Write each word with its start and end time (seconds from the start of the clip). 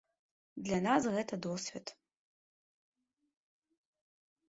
Для 0.69 0.79
нас 0.87 1.03
гэта 1.17 1.33
досвед. 1.47 1.87